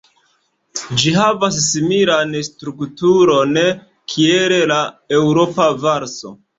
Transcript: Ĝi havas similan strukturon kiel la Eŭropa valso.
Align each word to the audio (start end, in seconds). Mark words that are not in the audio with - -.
Ĝi 1.01 1.11
havas 1.17 1.59
similan 1.65 2.33
strukturon 2.49 3.55
kiel 4.17 4.59
la 4.77 4.83
Eŭropa 5.23 5.75
valso. 5.89 6.39